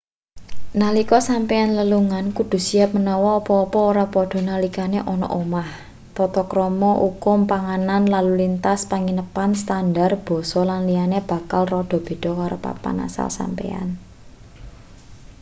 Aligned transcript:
nalika 0.81 1.17
sampeyan 1.29 1.71
lelungan 1.79 2.25
kudu 2.37 2.57
siap 2.67 2.89
menawa 2.97 3.31
apa-apa 3.41 3.77
ora 3.91 4.05
padha 4.13 4.39
nalikane 4.51 4.99
ana 5.13 5.27
omah 5.41 5.69
tata 6.17 6.43
krama 6.51 6.91
ukum 7.09 7.39
panganan 7.51 8.03
lalu 8.13 8.31
lintas 8.41 8.79
penginepan 8.91 9.51
standar 9.63 10.11
basa 10.27 10.59
lan 10.69 10.81
liyane 10.89 11.19
bakal 11.31 11.63
rada 11.73 11.97
beda 12.07 12.31
karo 12.39 12.57
papan 12.65 12.95
asal 13.07 13.27
sampeyan 13.39 13.87